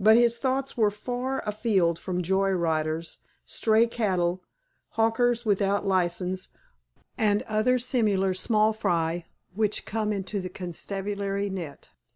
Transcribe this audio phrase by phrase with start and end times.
[0.00, 4.42] But his thoughts were far a field from joyriders, stray cattle,
[4.98, 6.48] hawkers without licenses,
[7.16, 11.90] and other similar small fry which come into the constabulary net.